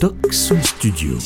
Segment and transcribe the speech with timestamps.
[0.00, 1.18] Toxon Studio.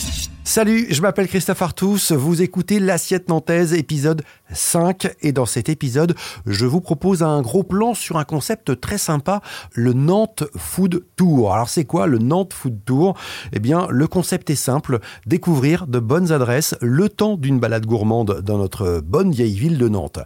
[0.44, 5.14] Salut, je m'appelle Christophe Artus, vous écoutez l'Assiette Nantaise, épisode 5.
[5.22, 6.16] Et dans cet épisode,
[6.46, 9.40] je vous propose un gros plan sur un concept très sympa,
[9.72, 11.54] le Nantes Food Tour.
[11.54, 13.16] Alors c'est quoi le Nantes Food Tour?
[13.52, 18.40] Eh bien, le concept est simple, découvrir de bonnes adresses le temps d'une balade gourmande
[18.44, 20.18] dans notre bonne vieille ville de Nantes.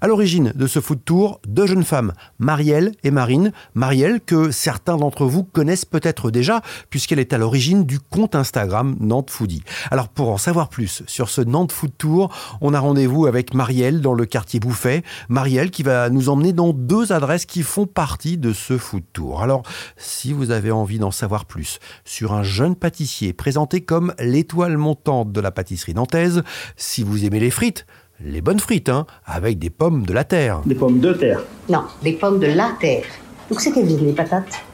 [0.00, 3.52] À l'origine de ce Food Tour, deux jeunes femmes, Marielle et Marine.
[3.74, 8.96] Marielle, que certains d'entre vous connaissent peut-être déjà, puisqu'elle est à l'origine du compte Instagram
[9.00, 9.63] Nantes Foodie.
[9.90, 14.00] Alors pour en savoir plus sur ce Nantes Food Tour, on a rendez-vous avec Marielle
[14.00, 15.02] dans le quartier Bouffet.
[15.28, 19.42] Marielle qui va nous emmener dans deux adresses qui font partie de ce Food Tour.
[19.42, 19.62] Alors
[19.96, 25.32] si vous avez envie d'en savoir plus sur un jeune pâtissier présenté comme l'étoile montante
[25.32, 26.42] de la pâtisserie nantaise,
[26.76, 27.86] si vous aimez les frites,
[28.20, 30.60] les bonnes frites, hein, avec des pommes de la terre.
[30.64, 31.40] Des pommes de terre.
[31.68, 33.04] Non, des pommes de la terre.
[33.50, 34.64] Donc c'est qu'elles viennent les patates?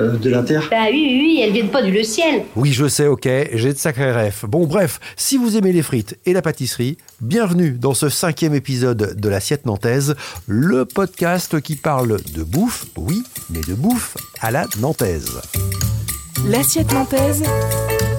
[0.00, 2.42] Euh, de la terre Bah oui, oui, oui, elles viennent pas du le ciel.
[2.56, 4.46] Oui, je sais, ok, j'ai de sacrés refs.
[4.46, 9.14] Bon, bref, si vous aimez les frites et la pâtisserie, bienvenue dans ce cinquième épisode
[9.20, 14.64] de l'Assiette Nantaise, le podcast qui parle de bouffe, oui, mais de bouffe à la
[14.80, 15.40] nantaise.
[16.48, 17.42] L'assiette nantaise,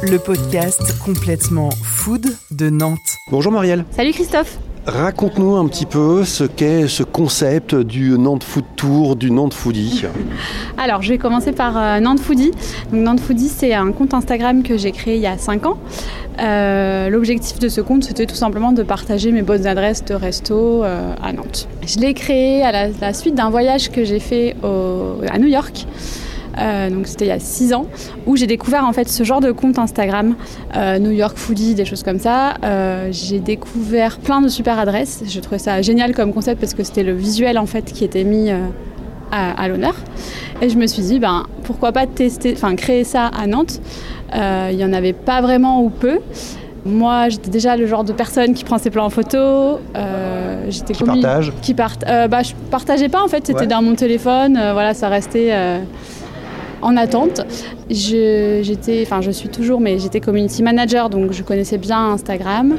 [0.04, 3.00] le podcast complètement food de Nantes.
[3.32, 8.66] Bonjour Marielle, Salut Christophe raconte-nous un petit peu ce qu'est ce concept du Nantes Food
[8.76, 10.04] Tour, du Nantes Foodie.
[10.78, 12.52] Alors je vais commencer par euh, Nantes Foodie.
[12.92, 15.78] Nantes Foodie c'est un compte Instagram que j'ai créé il y a 5 ans.
[16.40, 20.84] Euh, L'objectif de ce compte c'était tout simplement de partager mes bonnes adresses de resto
[20.84, 21.68] euh, à Nantes.
[21.86, 25.86] Je l'ai créé à la, suite d'un voyage que j'ai fait à New York.
[26.58, 27.86] Euh, donc c'était il y a 6 ans
[28.26, 30.36] où j'ai découvert en fait ce genre de compte Instagram,
[30.76, 32.56] euh, New York Foodie, des choses comme ça.
[32.64, 35.24] Euh, j'ai découvert plein de super adresses.
[35.28, 38.24] Je trouvais ça génial comme concept parce que c'était le visuel en fait qui était
[38.24, 38.50] mis
[39.32, 39.96] à, à l'honneur.
[40.62, 43.80] Et je me suis dit ben pourquoi pas tester, enfin créer ça à Nantes.
[44.34, 46.20] Il y en avait pas vraiment ou peu.
[46.84, 49.38] Moi, j'étais déjà le genre de personne qui prend ses plans en photo.
[49.96, 53.60] Euh, j'étais Qui commis- partage Qui part, euh, bah, je partageais pas en fait, c'était
[53.62, 53.68] Ouais.
[53.68, 54.58] dans mon téléphone.
[54.58, 55.52] euh, voilà, ça restait
[56.82, 57.42] en attente.
[57.90, 62.76] Je, j'étais, enfin, je suis toujours, mais j'étais community manager, donc je connaissais bien Instagram.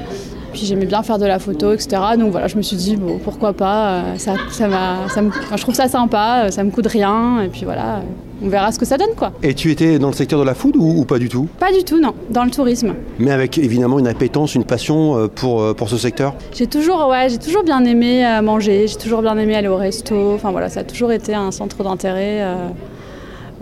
[0.53, 1.97] Puis j'aimais bien faire de la photo, etc.
[2.19, 5.31] Donc voilà, je me suis dit, bon, pourquoi pas, euh, ça, ça m'a, ça me-
[5.57, 8.03] je trouve ça sympa, euh, ça me coûte rien, et puis voilà,
[8.45, 9.33] on verra ce que ça donne, quoi.
[9.43, 11.49] Et tu étais dans le secteur de la food ou, ou pas du tout?
[11.59, 12.93] Pas du tout, non, dans le tourisme.
[13.19, 16.35] Mais avec évidemment une appétence, une passion euh, pour, pour ce secteur?
[16.53, 20.35] J'ai toujours, ouais, j'ai toujours bien aimé manger, j'ai toujours bien aimé aller au resto.
[20.35, 22.57] Enfin voilà, ça a toujours été un centre d'intérêt euh,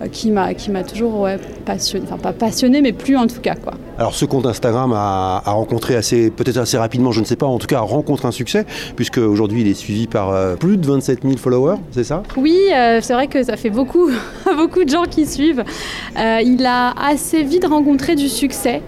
[0.09, 3.55] qui m'a, qui m'a toujours ouais, passionné, enfin pas passionné, mais plus en tout cas
[3.55, 3.75] quoi.
[3.99, 7.47] Alors ce compte Instagram a, a rencontré assez, peut-être assez rapidement, je ne sais pas,
[7.47, 8.65] en tout cas a rencontré un succès,
[8.97, 12.23] puisque aujourd'hui il est suivi par euh, plus de 27 000 followers, c'est ça?
[12.37, 14.11] Oui, euh, c'est vrai que ça fait beaucoup,
[14.57, 15.65] beaucoup de gens qui suivent.
[16.19, 18.83] Euh, il a assez vite rencontré du succès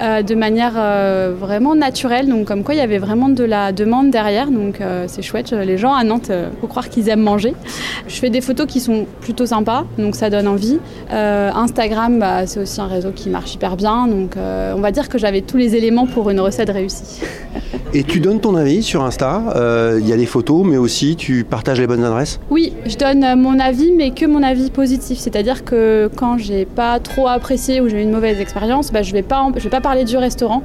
[0.00, 2.28] euh, de manière euh, vraiment naturelle.
[2.28, 4.50] Donc, comme quoi, il y avait vraiment de la demande derrière.
[4.50, 5.52] Donc, euh, c'est chouette.
[5.52, 6.30] Les gens à Nantes,
[6.60, 7.54] faut croire qu'ils aiment manger.
[8.06, 10.78] Je fais des photos qui sont plutôt sympas, donc ça donne envie.
[11.10, 14.06] Instagram, bah, c'est aussi un réseau qui marche hyper bien.
[14.06, 17.20] Donc, on va dire que j'avais tous les éléments pour une recette réussie.
[17.94, 19.42] Et tu donnes ton avis sur Insta,
[19.98, 22.40] il y a des photos, mais aussi tu partages les bonnes adresses?
[22.50, 25.18] Oui, je donne mon avis, mais que mon avis positif.
[25.18, 29.12] C'est-à-dire que quand j'ai pas trop apprécié ou j'ai eu une mauvaise expérience, bah, je
[29.12, 30.64] vais pas, je vais pas parler du restaurant.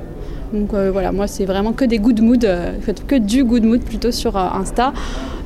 [0.52, 2.72] Donc euh, voilà, moi c'est vraiment que des good mood, euh,
[3.08, 4.94] que du good mood plutôt sur euh, Insta.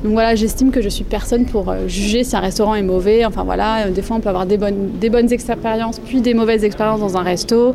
[0.02, 3.26] Donc voilà, j'estime que je suis personne pour juger si un restaurant est mauvais.
[3.26, 6.64] Enfin voilà, des fois on peut avoir des bonnes, des bonnes expériences, puis des mauvaises
[6.64, 7.74] expériences dans un resto.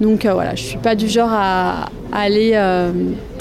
[0.00, 2.90] Donc euh, voilà, je suis pas du genre à, à aller euh,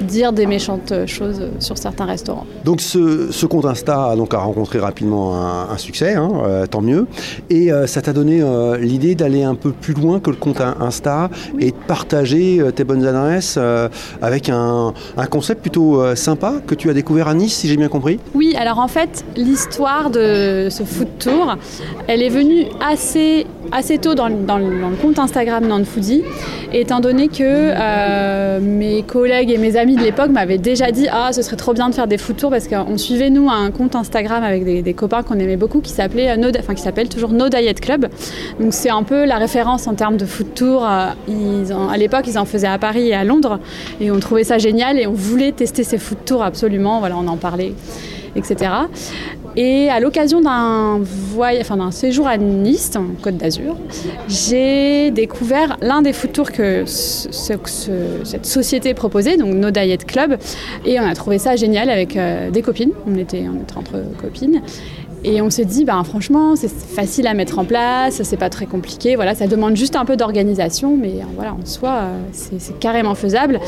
[0.02, 2.46] dire des méchantes choses sur certains restaurants.
[2.66, 6.66] Donc ce, ce compte Insta a, donc, a rencontré rapidement un, un succès, hein, euh,
[6.66, 7.08] tant mieux.
[7.50, 8.42] Et ça t'a donné
[8.80, 11.30] l'idée d'aller un peu plus loin que le compte Insta
[11.60, 13.58] et de partager tes bonnes adresses
[14.22, 17.88] avec un, un concept plutôt sympa que tu as découvert à Nice, si j'ai bien
[17.88, 18.20] compris?
[18.34, 21.56] Oui, alors en fait, l'histoire de ce food tour,
[22.08, 24.36] elle est venue assez, assez tôt dans, le-
[25.02, 26.23] compte Instagram Nantes Foodie,
[26.73, 31.32] étant donné que euh, mes collègues et mes amis de l'époque m'avaient déjà dit Ah,
[31.34, 33.96] ce serait trop bien de faire des food tours parce qu'on suivait nous un compte
[33.96, 37.32] Instagram avec des, copains qu'on aimait beaucoup qui s'appelait euh, No- enfin, qui s'appelle toujours
[37.32, 38.08] No Diet Club.
[38.59, 40.85] Donc c'est un peu la référence en termes de food tour.
[40.85, 43.59] Euh, Ils à l'époque, ils en faisaient à Paris et à Londres
[44.00, 47.00] et on trouvait ça génial et on voulait tester ces food tours absolument.
[47.00, 47.73] Voilà, on en parlait
[48.34, 48.72] etc.
[49.58, 51.02] Et à l'occasion d'un
[51.59, 53.76] enfin séjour à Nice, en Côte d'Azur,
[54.30, 57.92] j'ai découvert l'un des food tours que ce- ce- ce-
[58.24, 60.38] cette société proposait, donc No Diet Club,
[60.86, 62.92] et on a trouvé ça génial avec euh, des copines.
[63.08, 64.62] On était, on était entre copines.
[65.23, 68.66] Et on s'est dit, ben, franchement, c'est facile à mettre en place, c'est pas très
[68.66, 69.16] compliqué.
[69.16, 73.14] Voilà, ça demande juste un peu d'organisation, mais euh, voilà, en soi, euh, c'est carrément
[73.14, 73.59] faisable.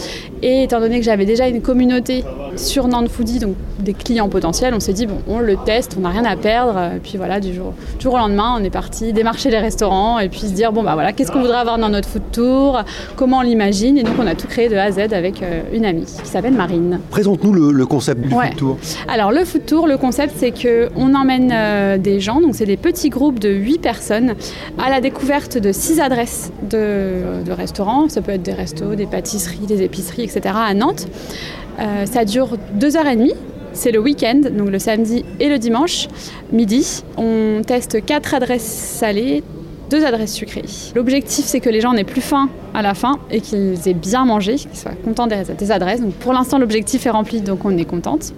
[0.41, 2.23] Et étant donné que j'avais déjà une communauté
[2.55, 6.01] sur Nantes Foodie, donc des clients potentiels, on s'est dit, bon, on le teste, on
[6.01, 6.79] n'a rien à perdre.
[6.95, 10.17] Et puis voilà, du jour, du jour au lendemain, on est parti démarcher les restaurants
[10.19, 12.81] et puis se dire, bon, bah voilà, qu'est-ce qu'on voudrait avoir dans notre food tour?
[13.15, 13.97] Comment on l'imagine?
[13.99, 16.27] Et donc, on a tout créé de A à Z avec euh, une amie qui
[16.29, 16.99] s'appelle Marine.
[17.11, 18.47] Présente-nous le, le concept du Ouais.
[18.49, 18.77] food tour.
[19.07, 21.13] Alors le food tour, le concept c'est que on
[21.51, 24.35] euh, des gens, donc c'est des petits groupes de 8 personnes,
[24.77, 28.09] à la découverte de 6 adresses de, restaurants.
[28.09, 30.55] Ça peut être des restos, des pâtisseries, des épiceries, etc.
[30.55, 31.07] à Nantes.
[31.79, 33.33] Euh, ça dure 2 heures et demie.
[33.73, 36.07] C'est le week-end, donc le samedi et le dimanche,
[36.51, 37.03] midi.
[37.17, 39.43] On teste 4 adresses salées,
[39.89, 40.65] deux adresses sucrées.
[40.95, 44.25] L'objectif, c'est que les gens n'aient plus faim à la fin et qu'ils aient bien
[44.25, 46.01] mangé, qu'ils soient contents des adresses.
[46.01, 48.33] Donc pour l'instant, l'objectif est rempli, donc on est contente.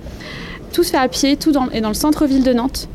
[0.75, 2.89] Tout se fait à pied, tout est dans le centre-ville de Nantes.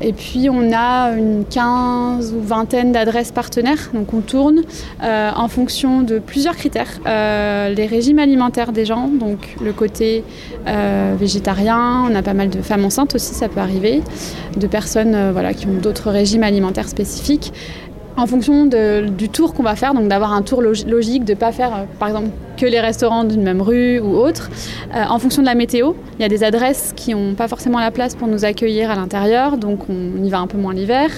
[0.00, 4.62] Et puis on a une 15 ou vingtaine d'adresses partenaires, donc on tourne
[5.00, 7.00] euh, en fonction de plusieurs critères.
[7.06, 10.24] Euh, les régimes alimentaires des gens, donc le côté
[10.66, 14.02] euh, végétarien, on a pas mal de femmes enceintes aussi, ça peut arriver,
[14.56, 17.52] de personnes voilà, qui ont d'autres régimes alimentaires spécifiques.
[18.16, 21.38] En fonction du tour qu'on va faire, donc d'avoir un tour log- logique, de ne
[21.38, 24.50] pas faire euh, par exemple que les restaurants d'une même rue ou autre.
[24.94, 27.80] Euh, en fonction de la météo, il y a des adresses qui n'ont pas forcément
[27.80, 31.10] la place pour nous accueillir à l'intérieur, donc on y va un peu moins l'hiver.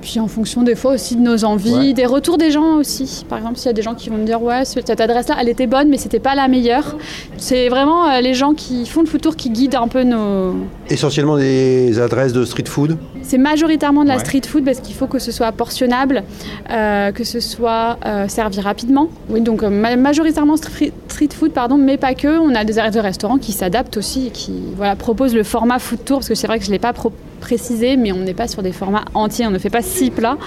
[0.00, 1.92] Puis en fonction des fois aussi de nos envies, Ouais.
[1.92, 3.24] des retours des gens aussi.
[3.28, 5.36] Par exemple, s'il y a des gens qui vont me dire ouais ce- cette adresse-là,
[5.40, 6.96] elle était bonne, mais c'était pas la meilleure.
[7.36, 10.54] C'est vraiment euh, les gens qui font le food tour qui guident un peu nos,
[10.88, 12.96] Essentiellement des adresses de street food.
[13.22, 14.20] c'est majoritairement de la Ouais.
[14.20, 16.22] street food parce qu'il faut que ce soit portionnable,
[16.70, 19.08] euh, que ce soit euh, servi rapidement.
[19.28, 20.92] Oui, donc euh, ma- majoritairement street
[21.32, 22.38] food, pardon, mais pas que.
[22.38, 25.78] On a des arrêts de restaurants qui s'adaptent aussi et qui voilà, proposent le format
[25.78, 28.18] food tour parce que c'est vrai que je ne l'ai pas pro- précisé, mais on
[28.18, 30.38] n'est pas sur des formats entiers, on ne fait pas six plats.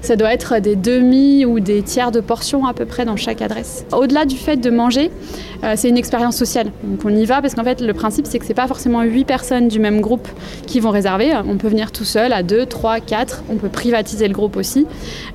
[0.00, 3.42] Ça doit être des demi ou des tiers de portions à peu près dans chaque
[3.42, 3.84] adresse.
[3.92, 5.10] Au-delà du fait de manger,
[5.64, 6.70] euh, c'est une expérience sociale.
[6.84, 9.24] Donc on y va parce qu'en fait le principe c'est que c'est pas forcément huit
[9.24, 10.28] personnes du même groupe
[10.66, 11.32] qui vont réserver.
[11.48, 13.42] On peut venir tout seul à deux, trois, quatre.
[13.50, 14.86] On peut privatiser le groupe aussi.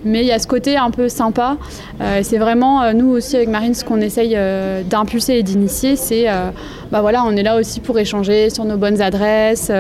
[0.06, 1.58] Mais il y a ce côté un peu sympa.
[2.00, 4.38] Euh, c'est vraiment euh, nous aussi avec Marine ce qu'on essaye
[4.90, 6.28] d'impulser et d'initier, c'est
[6.92, 9.72] bah voilà on est là aussi pour échanger sur nos bonnes adresses.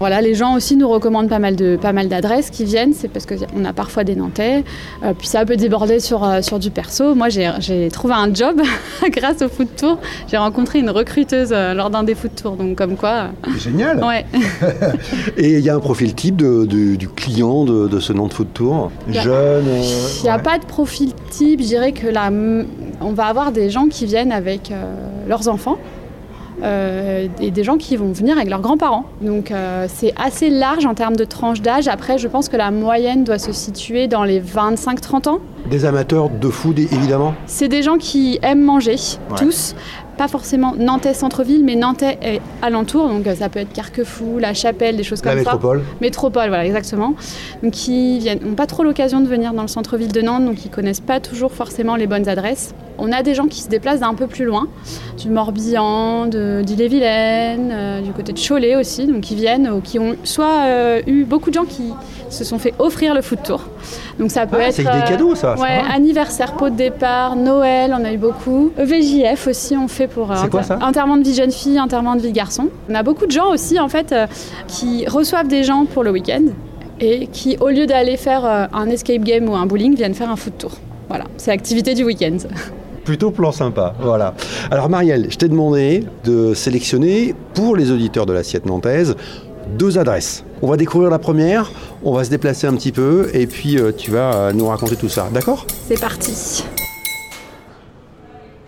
[0.00, 3.08] Voilà, les gens aussi nous recommandent pas mal de pas mal d'adresses qui viennent, c'est
[3.08, 4.62] parce qu'on a parfois des Nantais,
[5.04, 7.14] euh, puis ça peut déborder sur, euh, sur du perso.
[7.14, 8.60] Moi, j'ai trouvé un job
[9.10, 9.98] grâce au food tour.
[10.30, 13.28] J'ai rencontré une recruteuse euh, lors d'un des food tours, donc comme quoi,
[13.58, 14.02] Génial.
[14.04, 14.24] ouais.
[15.36, 18.32] Et il y a un profil type de- du, du client de, de ce Nantes
[18.34, 18.90] Food Tour.
[19.08, 19.64] Il y a- Jeune.
[19.66, 20.42] Il n'y a ouais.
[20.42, 21.60] pas de profil type.
[21.60, 22.30] Je dirais que là,
[23.00, 24.72] on va avoir des gens qui viennent avec
[25.28, 25.76] leurs enfants.
[26.62, 29.04] Euh, et des gens qui vont venir avec leurs grands-parents.
[29.22, 31.88] Donc euh, c'est assez large en termes de tranche d'âge.
[31.88, 35.38] Après, je pense que la moyenne doit se situer dans les 25-30 ans.
[35.70, 37.34] Des amateurs de food, évidemment.
[37.46, 38.96] C'est des gens qui aiment manger,
[39.30, 39.36] Ouais.
[39.38, 39.74] tous.
[40.16, 43.08] Pas forcément Nantais centre-ville, mais Nantais et alentour.
[43.08, 45.52] Donc euh, ça peut être Carquefou, La Chapelle, des choses La comme ça.
[45.52, 45.82] métropole.
[46.00, 47.14] Métropole, voilà, exactement.
[47.62, 50.64] Donc, qui viennent, n'ont pas trop l'occasion de venir dans le centre-ville de Nantes, donc
[50.64, 52.74] ils connaissent pas toujours forcément les bonnes adresses.
[52.98, 54.66] On a des gens qui se déplacent d'un peu plus loin,
[55.18, 60.16] du Morbihan, d'Ille-et-Vilaine, euh, du côté de Cholet aussi, donc qui viennent ou qui ont
[60.24, 61.92] soit euh, eu beaucoup de gens qui
[62.30, 63.62] se sont fait offrir le food tour.
[64.18, 65.54] Donc ça peut Ah, être c'est des euh, cadeaux, ça.
[65.58, 68.70] Ouais, anniversaire, pot de départ, Noël, on a eu beaucoup.
[68.78, 71.80] E VJF aussi, on fait pour euh, C'est quoi, ça enterrement de vie jeune fille,
[71.80, 72.68] enterrement de vie garçon.
[72.90, 74.26] On a beaucoup de gens aussi, en fait, euh,
[74.66, 76.42] qui reçoivent des gens pour le week-end
[77.00, 80.30] et qui, au lieu d'aller faire euh, un escape game ou un bowling, viennent faire
[80.30, 80.72] un foot tour.
[81.08, 82.36] Voilà, c'est l'activité du week-end.
[83.08, 84.34] Plutôt plan sympa, voilà.
[84.70, 89.16] Alors Marielle, je t'ai demandé de sélectionner pour les auditeurs de l'assiette nantaise
[89.78, 90.44] deux adresses.
[90.60, 91.72] On va découvrir la première,
[92.04, 94.96] on va se déplacer un petit peu et puis euh, tu vas euh, nous raconter
[94.96, 95.66] tout ça, d'accord?
[95.86, 96.62] C'est parti.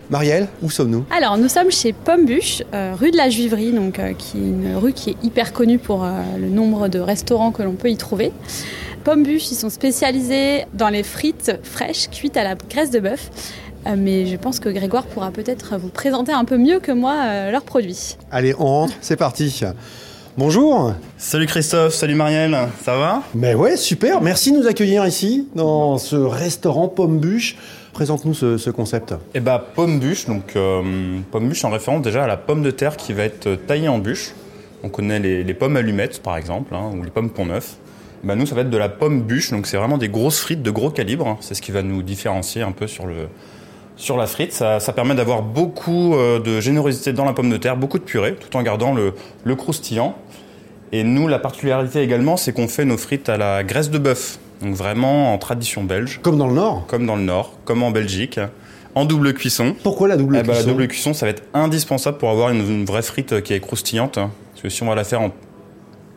[0.09, 1.05] Marielle, où sommes-nous?
[1.15, 4.75] Alors, nous sommes chez Pombuche, euh, rue de la Juiverie, donc, euh, qui est une
[4.75, 8.31] rue qui est hyper connue pour le nombre de restaurants que l'on peut y trouver.
[9.03, 13.29] Pombuche, ils sont spécialisés dans les frites fraîches cuites à la graisse de bœuf.
[13.87, 17.15] Euh, mais je pense que Grégoire pourra peut-être vous présenter un peu mieux que moi
[17.23, 18.17] euh, leurs produits.
[18.31, 19.61] Allez, on rentre, c'est parti.
[20.37, 23.23] Bonjour Salut Christophe, salut Marielle, ça va?
[23.35, 27.57] Mais ouais, super, merci de nous accueillir ici, dans ce restaurant Pomme Bûche.
[27.91, 29.13] Présente-nous ce, ce concept.
[29.33, 32.71] Eh bah pomme bûche, donc euh, pomme bûche en référence déjà à la pomme de
[32.71, 34.31] terre qui va être taillée en bûche.
[34.83, 37.75] On connaît les, les pommes allumettes par exemple, hein, ou les pommes pont neuf.
[38.23, 40.61] Bah, nous ça va être de la pomme bûche, donc c'est vraiment des grosses frites
[40.63, 41.27] de gros calibre.
[41.27, 41.37] hein.
[41.41, 43.27] C'est ce qui va nous différencier un peu sur le
[44.01, 44.51] sur la frite.
[44.51, 48.03] Ça, ça permet d'avoir beaucoup euh, de générosité dans la pomme de terre, beaucoup de
[48.03, 50.15] purée, tout en gardant le, le croustillant.
[50.91, 54.39] Et nous, la particularité également, c'est qu'on fait nos frites à la graisse de bœuf.
[54.61, 56.85] Donc vraiment en tradition belge, Comme dans le Nord.
[56.87, 58.39] comme dans le Nord, comme en Belgique,
[58.93, 59.75] en double cuisson.
[59.83, 62.49] Pourquoi la double Eh ben, cuisson la double cuisson, ça va être indispensable pour avoir
[62.49, 64.15] une, une vraie frite qui est croustillante.
[64.15, 65.31] Parce que si on va la faire en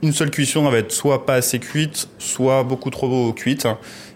[0.02, 3.66] une seule cuisson, elle va être soit pas assez cuite, soit beaucoup trop cuite.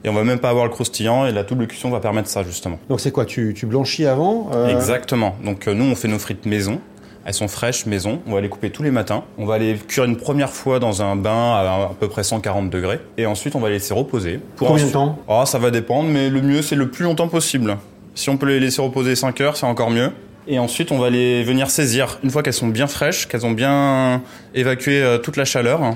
[0.04, 1.26] Et on va même pas avoir le croustillant.
[1.26, 2.78] Et la double cuisson va permettre ça, justement.
[2.88, 3.24] Donc c'est quoi?
[3.24, 5.36] Tu, tu blanchis avant euh, Exactement.
[5.44, 6.80] Donc euh, nous, on fait nos frites maison.
[7.24, 8.20] Elles sont fraîches maison.
[8.26, 9.24] On va les couper tous les matins.
[9.36, 12.70] On va les cuire une première fois dans un bain à à peu près 140
[12.70, 13.00] degrés.
[13.18, 14.40] Et ensuite, on va les laisser reposer.
[14.56, 15.18] Pour Combien de temps?
[15.28, 17.76] Ah, ça va dépendre, mais le mieux, c'est le plus longtemps possible.
[18.14, 20.10] Si on peut les laisser reposer 5 heures, c'est encore mieux.
[20.46, 22.18] Et ensuite, on va les venir saisir.
[22.24, 24.22] Une fois qu'elles sont bien fraîches, qu'elles ont bien
[24.54, 25.94] évacué euh, toute la chaleur,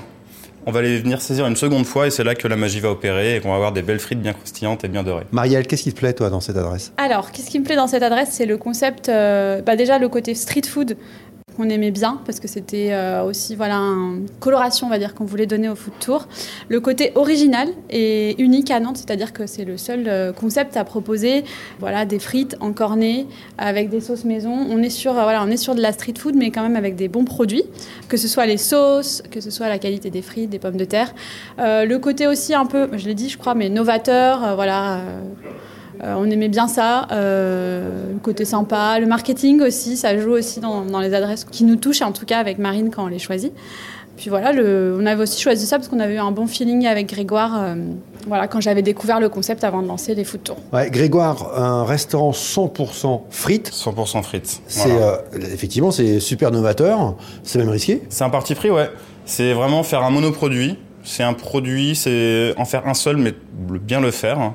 [0.65, 2.89] on va les venir saisir une seconde fois et c'est là que la magie va
[2.89, 5.25] opérer et qu'on va avoir des belles frites bien croustillantes et bien dorées.
[5.31, 6.93] Marielle, qu'est-ce qui te plaît toi dans cette adresse?
[6.97, 8.29] Alors, qu'est-ce qui me plaît dans cette adresse?
[8.31, 10.97] C'est le concept, euh, bah déjà le côté street food
[11.53, 15.25] qu'on aimait bien parce que c'était euh, aussi voilà une coloration on va dire qu'on
[15.25, 16.27] voulait donner au food tour.
[16.69, 20.83] Le côté original et unique à Nantes, c'est-à-dire que c'est le seul euh, concept à
[20.83, 21.43] proposer
[21.79, 24.53] voilà des frites encornées avec des sauces maison.
[24.69, 26.75] On est sur euh, voilà, on est sur de la street food mais quand même
[26.75, 27.63] avec des bons produits,
[28.09, 30.85] que ce soit les sauces, que ce soit la qualité des frites, des pommes de
[30.85, 31.13] terre.
[31.57, 35.01] Le côté aussi un peu, je l'ai dit je crois mais novateur, voilà
[36.03, 40.59] euh, on aimait bien ça, euh, le côté sympa, le marketing aussi, ça joue aussi
[40.59, 43.19] dans, dans les adresses qui nous touchent, en tout cas avec Marine quand on les
[43.19, 43.53] choisit.
[44.15, 46.85] Puis voilà, le- on avait aussi choisi ça parce qu'on avait eu un bon feeling
[46.85, 47.75] avec Grégoire euh,
[48.27, 50.57] voilà, quand j'avais découvert le concept avant de lancer les food tours.
[50.71, 53.71] Ouais, Grégoire, un restaurant 100% frites.
[53.71, 54.61] 100% frites.
[54.67, 55.05] C'est Voilà.
[55.33, 58.03] euh, effectivement c'est super novateur, c'est même risqué.
[58.09, 58.89] C'est un parti pris, ouais.
[59.25, 60.77] C'est vraiment faire un monoproduit.
[61.05, 63.33] C'est un produit, c'est en faire un seul, mais
[63.81, 64.53] bien le faire.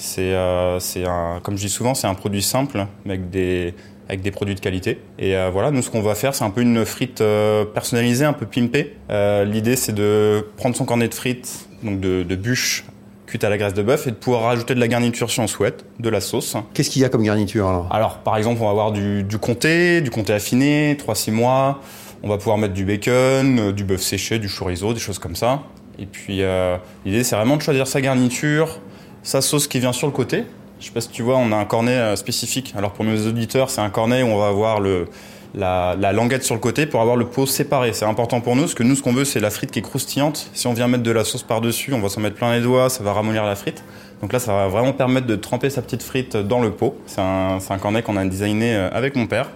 [0.00, 3.74] C'est, euh, c'est un, comme je dis souvent, c'est un produit simple, mais avec des,
[4.08, 4.98] avec des produits de qualité.
[5.18, 8.24] Et euh, voilà, nous, ce qu'on va faire, c'est un peu une frite euh, personnalisée,
[8.24, 8.96] un peu pimpée.
[9.10, 12.84] Euh, l'idée, c'est de prendre son cornet de frites, donc de, de bûches
[13.26, 15.46] cuites à la graisse de bœuf, et de pouvoir rajouter de la garniture si on
[15.46, 16.56] souhaite, de la sauce.
[16.72, 17.86] Qu'est-ce qu'il y a comme garniture alors?
[17.90, 21.80] Alors, par exemple, on va avoir du, du comté, du comté affiné, 3-6 mois.
[22.22, 25.62] On va pouvoir mettre du bacon, du bœuf séché, du chorizo, des choses comme ça.
[26.00, 28.80] Et puis, euh, l'idée, c'est vraiment de choisir sa garniture,
[29.22, 30.44] sa sauce qui vient sur le côté.
[30.80, 32.72] Je sais pas si tu vois, on a un cornet euh, spécifique.
[32.76, 36.54] Alors, pour mes auditeurs, c'est un cornet où on va avoir la, la languette sur
[36.54, 37.92] le côté pour avoir le pot séparé.
[37.92, 39.82] C'est important pour nous, parce que nous, ce qu'on veut, c'est la frite qui est
[39.82, 40.50] croustillante.
[40.54, 42.88] Si on vient mettre de la sauce par-dessus, on va s'en mettre plein les doigts,
[42.88, 43.84] ça va ramollir la frite.
[44.22, 46.96] Donc là, ça va vraiment permettre de tremper sa petite frite dans le pot.
[47.06, 49.50] C'est un, cornet qu'on a designé euh, avec mon père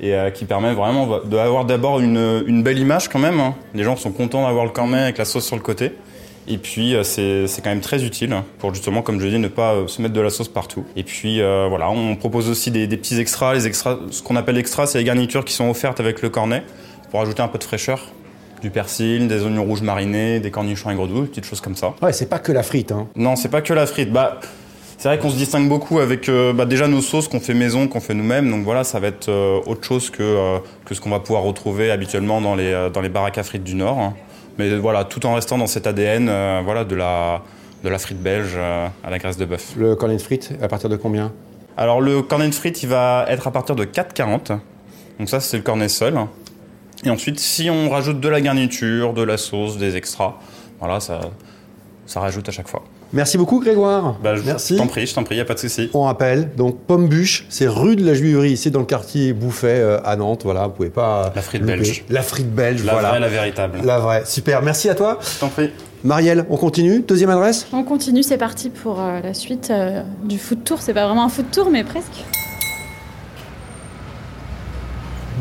[0.00, 3.38] et euh, qui permet vraiment d'avoir d'abord une, une belle image quand même.
[3.38, 3.54] hein.
[3.74, 5.92] Les gens sont contents d'avoir le cornet avec la sauce sur le côté.
[6.48, 9.74] Et puis euh, c'est quand même très utile pour justement, comme je dis, ne pas
[9.74, 10.84] euh, se mettre de la sauce partout.
[10.96, 13.54] Et puis euh, voilà, on propose aussi des, des petits extras.
[13.54, 16.64] Les extras, ce qu'on appelle extras, c'est les garnitures qui sont offertes avec le cornet
[17.10, 18.08] pour ajouter un peu de fraîcheur.
[18.60, 21.94] Du persil, des oignons rouges marinés, des cornichons aigre doux, des petites choses comme ça.
[22.00, 22.92] Ouais, c'est pas que la frite.
[22.92, 23.08] Hein.
[23.16, 24.12] Non, c'est pas que la frite.
[24.12, 24.38] Bah,
[24.98, 27.88] c'est vrai qu'on se distingue beaucoup avec euh, bah, déjà nos sauces qu'on fait maison,
[27.88, 28.48] qu'on fait nous-mêmes.
[28.48, 31.90] Donc voilà, ça va être euh, autre chose que, que ce qu'on va pouvoir retrouver
[31.90, 34.12] habituellement dans les, dans les baraques à frites du Nord.
[34.52, 34.54] Hein.
[34.58, 37.42] Mais voilà, tout en restant dans cet ADN euh, voilà, de, la,
[37.82, 39.74] de la frite belge euh, à la graisse de bœuf.
[39.76, 41.32] Le cornet de frites, à partir de combien?
[41.76, 44.58] Alors le cornet de frites, il va être à partir de 4,40.
[45.18, 46.14] Donc ça, c'est le cornet seul.
[47.04, 50.38] Et ensuite, si on rajoute de la garniture, de la sauce, des extras,
[50.78, 51.20] voilà, ça,
[52.06, 52.84] ça rajoute à chaque fois.
[53.12, 54.16] Merci beaucoup Grégoire.
[54.22, 54.76] Bah, je Merci.
[54.76, 55.90] t'en prie, je t'en prie, y a pas de souci.
[55.92, 59.66] On rappelle, donc Pomme Bûche, c'est rue de la Juiverie, ici dans le quartier Bouffet
[59.80, 60.42] euh, à Nantes.
[60.44, 61.30] Voilà, vous pouvez pas.
[61.34, 61.76] La frite louper.
[61.76, 62.04] belge.
[62.08, 63.10] La frite belge, La voilà.
[63.10, 63.80] vraie, la véritable.
[63.84, 64.22] La vraie.
[64.24, 64.62] Super.
[64.62, 65.18] Merci à toi.
[65.20, 65.70] Je t'en prie.
[66.04, 67.00] Marielle, on continue.
[67.06, 70.80] Deuxième adresse On continue, c'est parti pour euh, la suite euh, du food tour.
[70.80, 72.24] C'est pas vraiment un food tour, mais presque.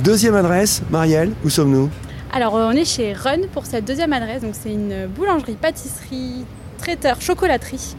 [0.03, 1.89] Deuxième adresse, Marielle, où sommes-nous?
[2.33, 4.41] Alors, on est chez Run pour cette deuxième adresse.
[4.41, 6.45] Donc, c'est une boulangerie, pâtisserie,
[6.81, 7.95] traiteur, chocolaterie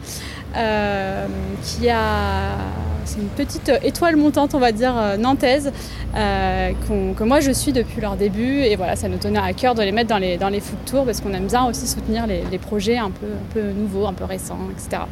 [0.55, 1.25] euh,
[1.63, 2.57] qui a.
[3.05, 5.73] C'est une petite étoile montante, on va dire, euh, nantaise,
[6.15, 6.71] euh,
[7.17, 8.61] que moi je suis depuis leur début.
[8.61, 10.77] Et voilà, ça nous tenait à cœur de les mettre dans les, dans les food
[10.85, 14.07] tours parce qu'on aime bien aussi soutenir les, les projets un peu, un peu nouveaux,
[14.07, 15.03] un peu récents, etc.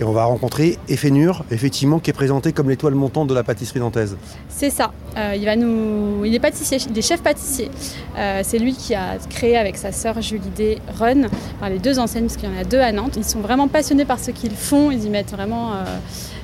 [0.00, 3.80] Et on va rencontrer Effenur, effectivement, qui est présenté comme l'étoile montante de la pâtisserie
[3.80, 4.16] nantaise.
[4.48, 4.92] C'est ça.
[5.16, 7.68] Euh, il va nous, il est pâtissier, il est chef pâtissier.
[8.16, 11.22] Euh, c'est lui qui a créé avec sa sœur Julie D Run,
[11.68, 13.14] les deux enseignes parce qu'il y en a deux à Nantes.
[13.16, 14.92] Ils sont vraiment passionnés par ce qu'ils font.
[14.92, 15.84] Ils y mettent vraiment euh,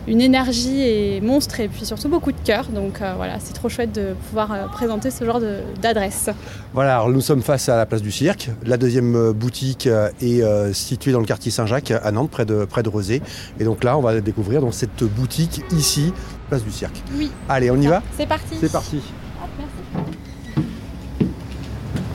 [0.07, 2.67] une énergie et monstre et puis surtout beaucoup de cœur.
[2.69, 5.41] Donc euh, voilà, c'est trop chouette de pouvoir euh, présenter ce genre
[5.81, 6.31] d'adresse.
[6.73, 8.51] Voilà, alors nous sommes face à la place du Cirque.
[8.65, 12.65] La deuxième euh, boutique est euh, située dans le quartier Saint-Jacques à Nantes, près de,
[12.65, 13.23] près de Rezé.
[13.59, 16.13] Et donc là, on va découvrir dans cette boutique ici,
[16.49, 17.03] place du Cirque.
[17.17, 17.31] Oui.
[17.49, 18.03] Allez, on y va?
[18.17, 18.57] C'est parti.
[18.61, 18.97] C'est parti.
[19.43, 20.05] Hop, merci.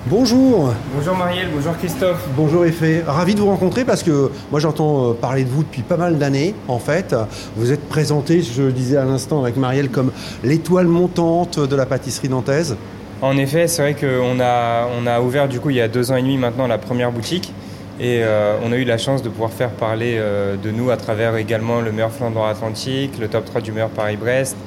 [0.10, 0.74] Bonjour.
[0.96, 2.28] Bonjour Marielle, bonjour Christophe.
[2.36, 3.04] Bonjour Effet.
[3.06, 6.18] Ravi de vous rencontrer parce que moi j'entends euh, parler de vous depuis pas mal
[6.18, 7.16] d'années en fait.
[7.56, 10.12] Vous êtes présenté, je le disais à l'instant avec Marielle, comme
[10.44, 12.76] l'étoile montante de la pâtisserie nantaise.
[13.22, 16.12] En effet, c'est vrai qu'on a, on a ouvert du coup il y a deux
[16.12, 17.54] ans et demi maintenant la première boutique.
[18.00, 20.98] Et euh, on a eu la chance de pouvoir faire parler euh, de nous à
[20.98, 24.58] travers également le meilleur flandre atlantique, le top 3 du meilleur Paris-Brest.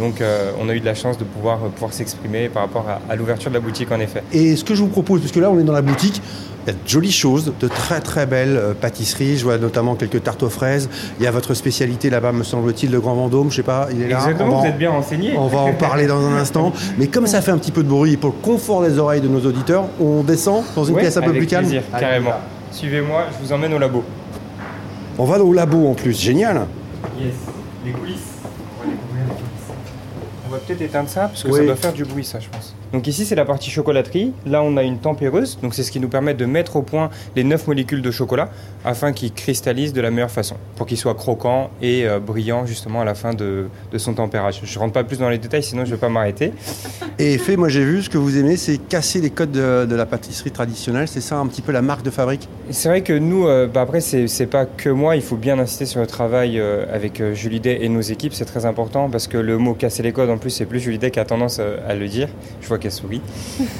[0.00, 3.00] Donc euh, on a eu de la chance de pouvoir, pouvoir s'exprimer par rapport à,
[3.12, 4.22] à l'ouverture de la boutique en effet.
[4.32, 6.22] Et ce que je vous propose, parce que là on est dans la boutique,
[6.64, 9.36] il y a de jolies choses, de très très belles euh, pâtisseries.
[9.36, 10.88] Je vois notamment quelques tartes aux fraises.
[11.18, 13.50] Il y a votre spécialité là-bas, me semble-t-il, le Grand Vendôme.
[13.50, 14.16] Je sais pas, il est là.
[14.18, 15.34] Exactement, va vous êtes bien renseigné.
[15.36, 16.72] On va en parler dans un instant.
[16.98, 19.28] Mais comme ça fait un petit peu de bruit pour le confort des oreilles de
[19.28, 21.64] nos auditeurs, on descend dans une Ouais, pièce un peu plus calme.
[21.66, 22.30] plaisir, Allez, carrément.
[22.70, 24.04] Suivez-moi, je vous emmène au labo.
[25.18, 26.62] On va au labo en plus, génial.
[27.20, 27.34] Yes,
[27.84, 28.18] les coulisses.
[28.44, 29.76] On va découvrir les coulisses.
[30.46, 31.58] On va peut-être éteindre ça parce que Oui.
[31.58, 32.74] ça doit faire du bruit ça je pense.
[32.92, 34.32] Donc ici c'est la partie chocolaterie.
[34.46, 37.10] Là on a une tempéreuse, donc c'est ce qui nous permet de mettre au point
[37.36, 38.50] les 9 molécules de chocolat
[38.84, 43.00] afin qu'ils cristallisent de la meilleure façon, pour qu'ils soient croquants et euh, brillants justement
[43.00, 44.60] à la fin de, de son tempérage.
[44.64, 46.52] Je rentre pas plus dans les détails sinon je vais pas m'arrêter.
[47.18, 49.94] Et fait, moi j'ai vu, ce que vous aimez, c'est casser les codes de, de
[49.94, 51.08] la pâtisserie traditionnelle.
[51.08, 52.48] C'est ça un petit peu la marque de fabrique?
[52.70, 55.58] C'est vrai que nous, euh, bah après, c'est c'est pas que moi, il faut bien
[55.58, 59.08] insister sur le travail euh, avec euh, Julie Day et nos équipes, c'est très important
[59.10, 61.24] parce que le mot casser les codes, en plus, c'est plus Julie Day qui a
[61.24, 62.28] tendance euh, à le dire.
[62.60, 63.20] Je vois qu'elle sourit.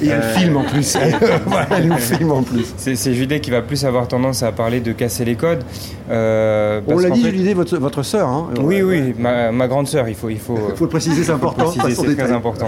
[0.01, 0.97] Et elle Euh, filme en plus.
[1.71, 2.73] elle nous filme en plus.
[2.77, 5.63] C'est Julie Day qui va plus avoir tendance à parler de casser les codes.
[6.11, 8.27] euh, On l'a dit, fait- Julie, Day, votre, votre sœur.
[8.27, 8.49] Hein.
[8.59, 10.29] Oui, oui, ma, ma grande sœur, il faut.
[10.29, 11.71] Il faut, faut le préciser, c'est important.
[11.71, 12.67] c'est très important.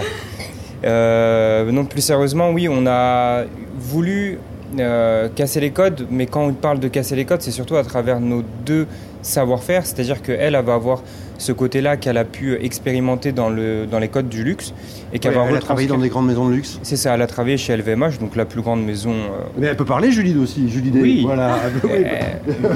[0.84, 3.44] Euh, non, plus sérieusement, oui, on a
[3.78, 4.38] voulu
[4.78, 7.82] euh, casser les codes, mais quand on parle de casser les codes, c'est surtout à
[7.82, 8.86] travers nos deux
[9.22, 11.02] savoir-faire, c'est-à-dire qu'elle elle va avoir
[11.38, 14.72] ce côté-là qu'elle a pu expérimenter dans, le, dans les codes du luxe
[15.12, 16.78] et qu'elle Ouais, va elle a travaillé dans des grandes maisons de luxe.
[16.82, 19.10] C'est ça, elle a travaillé chez LVMH, donc la plus grande maison.
[19.12, 20.68] euh, Mais elle peut parler, Julie aussi.
[20.68, 21.00] Julie Day.
[21.00, 21.22] Oui.
[21.26, 21.56] Voilà.
[21.84, 22.08] euh,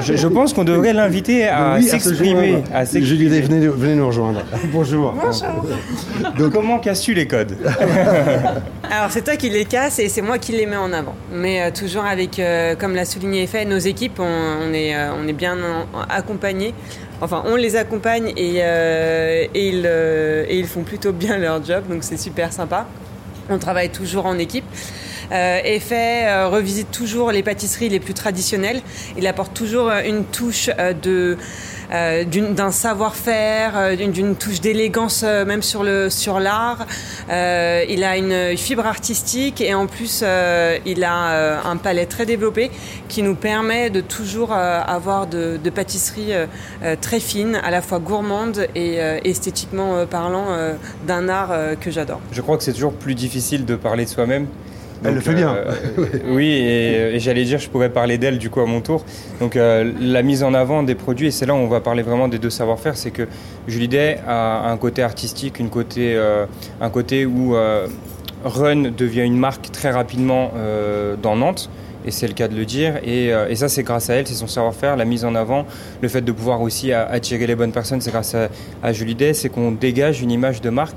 [0.03, 2.51] je, je pense qu'on devrait l'inviter à Oui, s'exprimer.
[2.53, 2.65] joindre.
[2.73, 3.07] à s'exprimer.
[3.07, 4.43] Julie Day, venez, venez nous rejoindre.
[4.73, 5.15] Bonjour.
[6.39, 7.57] Donc, comment casses-tu les codes
[8.93, 11.15] Alors c'est toi qui les casse et c'est moi qui les mets en avant.
[11.33, 14.25] Mais euh, toujours avec, euh, comme l'a souligné Effet, nos équipes, on,
[14.69, 16.75] on est, euh, on est bien en- accompagnés.
[17.23, 21.63] Enfin, on les accompagne et, euh, et, ils, euh, et ils font plutôt bien leur
[21.63, 22.87] job, donc c'est super sympa.
[23.51, 24.65] On travaille toujours en équipe.
[25.33, 28.81] Euh, Effet euh, revisite toujours les pâtisseries les plus traditionnelles.
[29.19, 30.71] Il apporte toujours une touche
[31.03, 31.37] de
[31.93, 36.87] euh, d'un savoir-faire, euh, d'une- touche d'élégance euh, même sur le sur l'art.
[37.29, 40.25] Il a une fibre artistique et en plus
[40.87, 42.71] il a un palais très développé
[43.09, 46.33] qui nous permet de toujours avoir de, de pâtisseries
[47.01, 50.47] très fines, à la fois gourmandes et esthétiquement parlant
[51.07, 52.21] d'un art que j'adore.
[52.33, 54.47] Je crois que c'est toujours plus difficile de parler de soi-même.
[55.05, 55.55] Elle le fait bien.
[55.55, 55.73] euh,
[56.29, 59.05] oui, et, et j'allais dire, je pourrais parler d'elle du coup à mon tour.
[59.41, 62.03] Donc euh, la mise en avant des produits, et c'est là où on va parler
[62.03, 63.27] vraiment des deux savoir-faire, c'est que
[63.67, 66.47] Julie Day a un côté artistique, une côté, euh,
[66.81, 67.87] un côté où euh,
[68.45, 71.71] Run devient une marque très rapidement euh, dans Nantes.
[72.07, 72.97] Et c'est le cas de le dire.
[73.05, 75.67] Et, euh, et ça, c'est grâce à elle, c'est son savoir-faire, la mise en avant,
[76.01, 78.49] le fait de pouvoir aussi attirer les bonnes personnes, c'est grâce à,
[78.83, 80.97] à Julie Day, c'est qu'on dégage une image de marque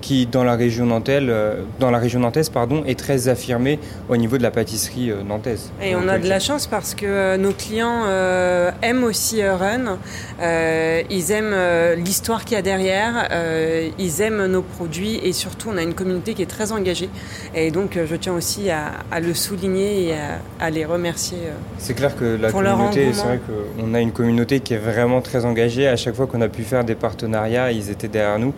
[0.00, 4.16] qui, dans la région nantaise, euh, dans la région nantaise, pardon, est très affirmée au
[4.16, 5.70] niveau de la pâtisserie euh, nantaise.
[5.82, 9.56] Et on a de la chance parce que euh, nos clients euh, aiment aussi euh,
[9.56, 9.98] Run.
[10.40, 13.28] Euh, ils aiment euh, l'histoire qu'il y a derrière.
[13.32, 17.08] euh, ils aiment nos produits et surtout on a une communauté qui est très engagée.
[17.54, 21.38] Et donc euh, je tiens aussi à, à le souligner et à, à les remercier.
[21.46, 21.52] euh.
[21.78, 23.40] C'est clair que la communauté, c'est vrai
[23.78, 25.88] qu'on a une communauté qui est vraiment très engagée.
[25.88, 28.54] À chaque fois qu'on a pu faire des partenariats, ils étaient derrière nous.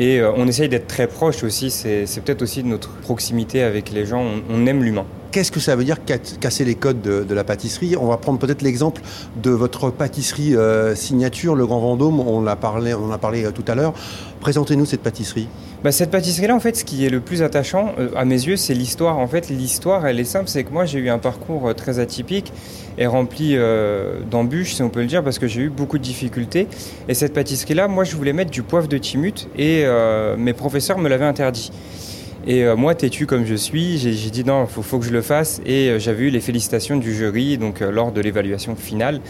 [0.00, 1.70] Et euh, on essaye d'être très proche aussi.
[1.70, 4.24] C'est peut-être aussi de notre proximité avec les gens.
[4.48, 5.04] On aime l'humain.
[5.32, 7.96] Qu'est-ce que ça veut dire ca- casser les codes de, la pâtisserie?
[7.96, 9.00] On va prendre peut-être l'exemple
[9.40, 12.18] de votre pâtisserie euh, signature, le Grand Vendôme.
[12.18, 13.92] On l'a parlé, on a parlé tout à l'heure.
[14.40, 15.46] Présentez-nous cette pâtisserie.
[15.84, 18.56] Bah, cette pâtisserie-là, en fait, ce qui est le plus attachant euh, à mes yeux,
[18.56, 19.18] c'est l'histoire.
[19.18, 22.00] En fait, l'histoire, elle est simple, c'est que moi, j'ai eu un parcours euh, très
[22.00, 22.52] atypique
[22.98, 23.56] et rempli
[24.30, 26.66] d'embûches, si on peut le dire, parce que j'ai eu beaucoup de difficultés.
[27.08, 29.86] Et cette pâtisserie-là, moi, je voulais mettre du poivre de Timut et
[30.36, 31.72] mes professeurs me l'avaient interdit.
[32.46, 35.12] Et euh, moi, têtu comme je suis, j'ai dit non, il faut, faut que je
[35.12, 35.60] le fasse.
[35.66, 39.20] Et euh, j'avais eu les félicitations du jury donc euh, lors de l'évaluation finale.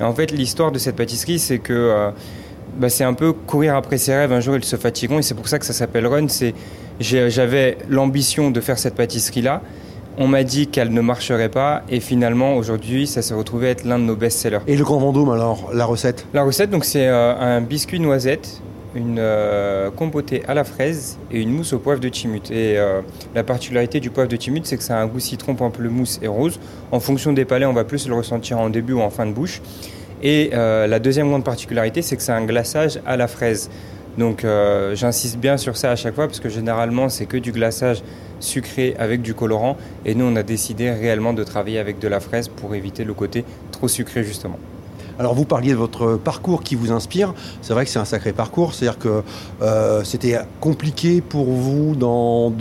[0.00, 2.10] Et en fait, l'histoire de cette pâtisserie, c'est que euh,
[2.78, 4.32] bah, c'est un peu courir après ses rêves.
[4.32, 6.28] Un jour, ils se fatigueront et c'est pour ça que ça s'appelle Run.
[6.28, 6.54] C'est
[6.98, 9.62] j'avais l'ambition de faire cette pâtisserie-là.
[10.18, 13.98] On m'a dit qu'elle ne marcherait pas et finalement, aujourd'hui, ça s'est retrouvé être l'un
[13.98, 14.60] de nos best-sellers.
[14.66, 16.26] Et le Grand Vendôme, alors, la recette?
[16.32, 18.62] La recette, donc, c'est un biscuit noisette
[18.96, 22.50] une euh, compotée à la fraise et une mousse au poivre de Timut.
[22.50, 23.02] Et euh,
[23.34, 26.28] la particularité du poivre de Timut, c'est que ça a un goût citron, pamplemousse et
[26.28, 26.58] rose.
[26.90, 29.32] En fonction des palais, on va plus le ressentir en début ou en fin de
[29.32, 29.60] bouche.
[30.22, 33.70] Et euh, la deuxième grande particularité, c'est que c'est un glaçage à la fraise.
[34.18, 34.46] Donc
[34.94, 38.02] j'insiste bien sur ça à chaque fois parce que généralement c'est que du glaçage
[38.40, 42.18] sucré avec du colorant et nous on a décidé réellement de travailler avec de la
[42.18, 44.58] fraise pour éviter le côté trop sucré justement.
[45.18, 47.32] Alors vous parliez de votre parcours qui vous inspire.
[47.62, 48.74] C'est vrai que c'est un sacré parcours.
[48.74, 49.22] C'est-à-dire que
[49.62, 52.52] euh, c'était compliqué pour vous dans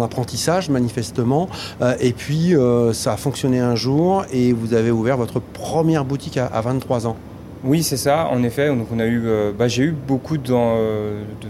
[0.00, 1.48] l'apprentissage manifestement.
[1.82, 6.04] Euh, et puis euh, ça a fonctionné un jour et vous avez ouvert votre première
[6.04, 7.16] boutique à, à 23 ans.
[7.64, 8.28] Oui, c'est ça.
[8.30, 9.22] En effet, on a eu,
[9.58, 10.52] bah, j'ai eu beaucoup de,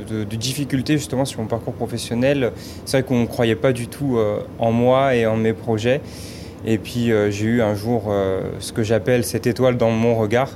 [0.08, 2.52] de- difficultés justement sur mon parcours professionnel.
[2.84, 4.16] C'est vrai qu'on ne croyait pas du tout
[4.60, 6.00] en moi et en mes projets.
[6.66, 10.14] Et puis euh, j'ai eu un jour euh, ce que j'appelle cette étoile dans mon
[10.14, 10.50] regard.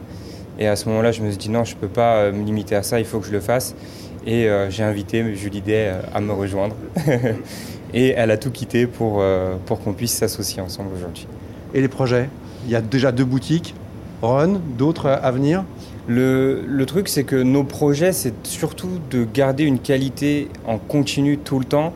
[0.59, 2.45] Et à ce moment-là, je me suis dit non, je ne peux pas euh, me
[2.45, 3.75] limiter à ça, il faut que je le fasse.
[4.27, 6.77] Et j'ai invité Julie Day à me rejoindre.
[7.95, 9.25] et elle a tout quitté pour,
[9.65, 11.27] pour qu'on puisse s'associer ensemble aujourd'hui.
[11.73, 12.29] Et les projets?
[12.67, 13.75] Il y a déjà deux boutiques.
[14.21, 15.65] Ron, d'autres à venir?
[16.09, 21.39] Le, le truc, c'est que nos projets, c'est surtout de garder une qualité en continu
[21.39, 21.95] tout le temps.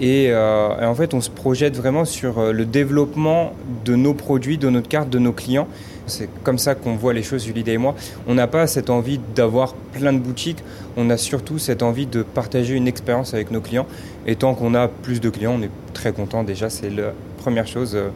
[0.00, 3.52] Et, euh, et en fait, on se projette vraiment sur euh, le développement
[3.84, 5.66] de nos produits, de notre carte, de nos clients.
[6.06, 7.94] C'est comme ça qu'on voit les choses, Julie et moi.
[8.26, 10.62] On n'a pas cette envie d'avoir plein de boutiques.
[10.96, 13.86] On a surtout cette envie de partager une expérience avec nos clients.
[14.26, 16.44] Et tant qu'on a plus de clients, on est très content.
[16.44, 18.08] Déjà, c'est la première chose euh,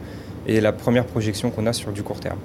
[0.47, 2.39] et la première projection qu'on a sur du court terme.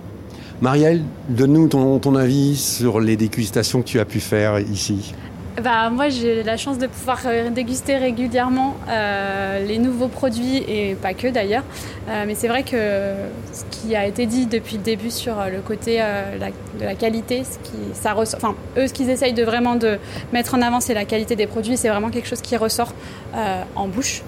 [0.61, 5.15] Marielle, donne-nous ton avis sur les dégustations que tu as pu faire ici.
[5.63, 10.95] Bah, moi, j'ai la chance de pouvoir euh, déguster régulièrement euh, les nouveaux produits et
[10.95, 11.65] pas que d'ailleurs.
[12.09, 12.77] Euh, mais c'est vrai que
[13.53, 17.59] ce qui a été dit depuis le début sur le côté de la qualité, ce
[17.69, 19.99] qui, ça ressort- enfin, eux, ce qu'ils essayent de vraiment de
[20.33, 21.77] mettre en avant, c'est la qualité des produits.
[21.77, 22.93] C'est vraiment quelque chose qui ressort
[23.75, 24.23] en bouche.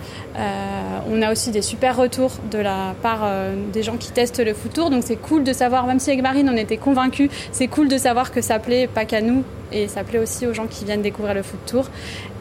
[1.10, 3.28] On a aussi des super retours de la part
[3.72, 4.90] des gens qui testent le food tour.
[4.90, 7.98] Donc c'est cool de savoir, même si avec Marine on était convaincus, c'est cool de
[7.98, 11.02] savoir que ça plaît pas qu'à nous et ça plaît aussi aux gens qui viennent
[11.02, 11.86] découvrir le food tour.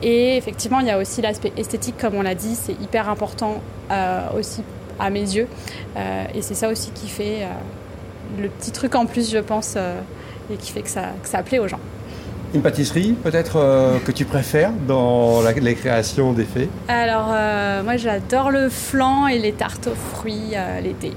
[0.02, 3.62] Et effectivement, il y a aussi l'aspect esthétique, comme on l'a dit, c'est hyper important
[3.92, 4.64] euh, aussi
[5.00, 5.48] à mes yeux.
[5.98, 9.76] Euh, et c'est ça aussi qui fait euh, le petit truc en plus, je pense,
[10.52, 11.80] et qui fait que ça, que ça plaît aux gens.
[12.54, 17.28] Une pâtisserie peut-être que tu préfères dans la, les créations des faits Alors,
[17.84, 21.12] moi j'adore le flan et les tartes aux fruits l'été.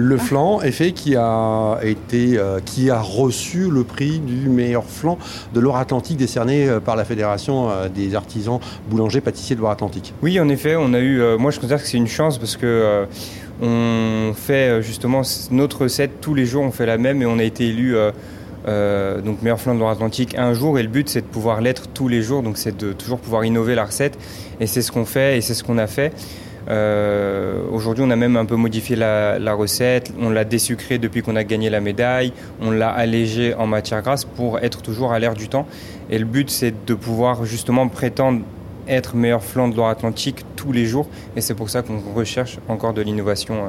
[0.00, 5.18] Le flan, effet, qui a euh, qui a reçu le prix du meilleur flan
[5.52, 10.14] de Loire-Atlantique décerné euh, par la Fédération euh, des artisans boulangers pâtissiers de Loire-Atlantique.
[10.22, 11.20] Oui, en effet, on a eu.
[11.40, 13.06] moi, je considère que c'est une chance parce que
[13.60, 16.62] on fait justement notre recette tous les jours.
[16.62, 17.96] On fait la même et on a été élu
[18.64, 20.78] donc meilleur flan de Loire-Atlantique un jour.
[20.78, 22.44] Et le but, c'est de pouvoir l'être tous les jours.
[22.44, 24.16] Donc, c'est de toujours pouvoir innover la recette.
[24.60, 26.12] Et c'est ce qu'on fait et c'est ce qu'on a fait.
[26.68, 30.12] Euh, Aujourd'hui, on a même un peu modifié la, recette.
[30.20, 32.32] On l'a désucré depuis qu'on a gagné la médaille.
[32.60, 35.66] On l'a allégé en matière grasse pour être toujours à l'air du temps.
[36.10, 38.40] Et le but, c'est de pouvoir justement prétendre
[38.88, 41.08] être meilleur flanc de Loire-Atlantique tous les jours.
[41.36, 43.68] Et c'est pour ça qu'on recherche encore de l'innovation euh,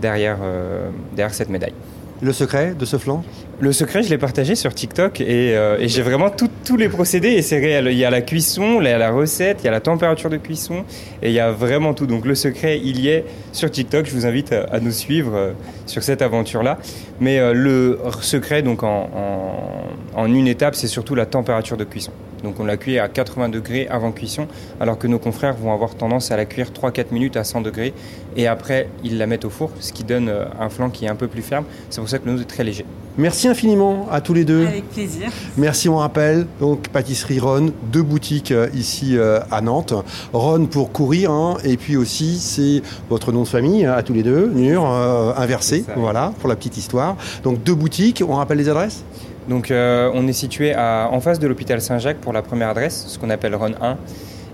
[0.00, 1.74] derrière, euh, derrière cette médaille.
[2.20, 3.22] Le secret de ce flan
[3.60, 7.42] Le secret, je l'ai partagé sur TikTok et, euh, j'ai vraiment tous les procédés et
[7.42, 7.88] c'est réel.
[7.92, 10.28] Il y a la cuisson, il y a la recette, il y a la température
[10.28, 10.84] de cuisson
[11.22, 12.06] et il y a vraiment tout.
[12.06, 14.06] Donc le secret, il y est sur TikTok.
[14.06, 15.52] Je vous invite à, nous suivre euh,
[15.86, 16.78] sur cette aventure-là.
[17.20, 22.12] Mais euh, le secret, donc en une étape, c'est surtout la température de cuisson.
[22.42, 24.46] Donc on la cuit à 80 degrés avant cuisson,
[24.80, 27.92] alors que nos confrères vont avoir tendance à la cuire 3-4 minutes à 100 degrés
[28.36, 31.08] et après ils la mettent au four, ce qui donne euh, un flanc qui est
[31.08, 31.64] un peu plus ferme.
[31.90, 32.84] C'est pour ça que le nôtre est très léger.
[33.18, 34.64] Merci infiniment à tous les deux.
[34.64, 35.28] Avec plaisir.
[35.56, 39.92] Merci, on rappelle, donc pâtisserie Ron, deux boutiques euh, ici euh, à Nantes.
[40.32, 44.22] Ron pour courir, hein, et puis aussi c'est votre nom de famille à tous les
[44.22, 47.16] deux, Nur, euh, inversé, voilà, pour la petite histoire.
[47.42, 49.02] Donc deux boutiques, on rappelle les adresses?
[49.48, 53.04] Donc euh, on est situé à- en face de l'hôpital Saint-Jacques pour la première adresse,
[53.08, 53.92] ce qu'on appelle Run 1,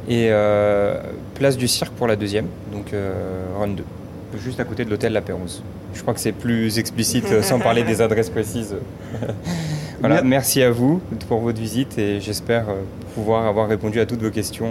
[0.08, 1.00] et euh,
[1.34, 3.12] place du Cirque pour la deuxième, donc euh,
[3.58, 3.82] Run 2,
[4.38, 5.62] juste à côté de l'hôtel La Pérouse.
[5.94, 8.74] Je crois que c'est plus explicite sans parler des adresses précises.
[10.00, 12.66] voilà, Mer- merci à vous pour votre visite et j'espère
[13.14, 14.68] pouvoir avoir répondu à toutes vos questions.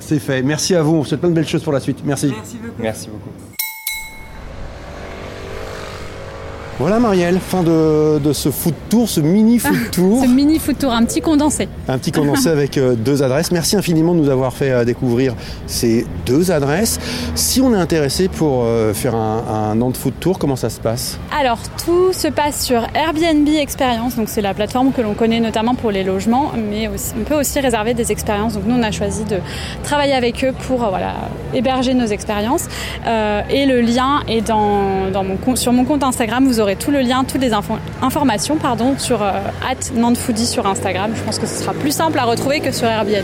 [0.00, 0.42] C'est fait.
[0.42, 1.98] Merci à vous, on vous souhaite plein de belles choses pour la suite.
[2.04, 2.32] Merci.
[2.36, 2.82] Merci beaucoup.
[2.82, 3.49] Merci beaucoup.
[6.80, 10.22] Voilà Marielle, fin de, de ce food tour, ce mini food tour.
[10.24, 11.68] Ce mini food tour, un petit condensé.
[11.86, 13.52] Un petit condensé avec euh, deux adresses.
[13.52, 15.34] Merci infiniment de nous avoir fait euh, découvrir
[15.66, 16.98] ces deux adresses.
[17.34, 20.80] Si on est intéressé pour euh, faire un, un Nantes Food Tour, comment ça se
[20.80, 21.18] passe?
[21.38, 25.74] Alors, tout se passe sur Airbnb Experience, donc c'est la plateforme que l'on connaît notamment
[25.74, 28.54] pour les logements, mais aussi- on peut aussi réserver des expériences.
[28.54, 29.36] Donc nous, on a choisi de
[29.82, 31.12] travailler avec eux pour voilà,
[31.52, 32.68] héberger nos expériences.
[33.06, 36.46] Et le lien est dans, dans mon compte, sur mon compte Instagram.
[36.46, 39.30] Vous aurez tout le lien, toutes les infos- informations pardon, sur euh,
[39.94, 41.12] @nantefoodie sur Instagram.
[41.16, 43.14] Je pense que ce sera plus simple à retrouver que sur Airbnb.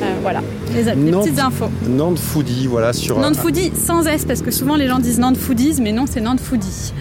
[0.00, 0.40] Euh, voilà,
[0.74, 1.68] les, les Nantes- petites infos.
[1.88, 5.36] Nantes Foodie, voilà, sur Nantes Foodie sans S, parce que souvent les gens disent Nantes
[5.36, 6.92] Foodies, mais non, c'est Nantes Foodie.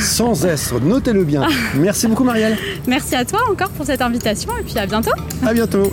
[0.00, 0.72] sans S.
[0.82, 1.42] Notez-le bien.
[1.74, 2.56] Merci beaucoup Marielle.
[2.86, 5.12] Merci à toi encore pour cette invitation et puis à bientôt.
[5.46, 5.92] À bientôt.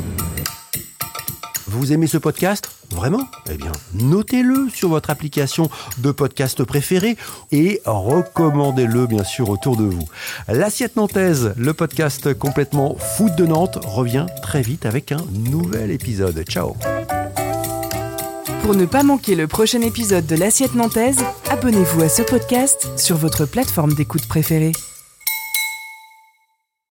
[1.67, 2.69] Vous aimez ce podcast?
[2.97, 7.15] Vraiment Eh bien, notez-le sur votre application de podcast préférée
[7.51, 10.09] et recommandez-le bien sûr autour de vous.
[10.47, 16.43] L'assiette nantaise, le podcast complètement foot de Nantes, revient très vite avec un nouvel épisode.
[16.49, 16.75] Ciao
[18.63, 23.15] Pour ne pas manquer le prochain épisode de l'Assiette Nantaise, abonnez-vous à ce podcast sur
[23.15, 24.71] votre plateforme d'écoute préférée.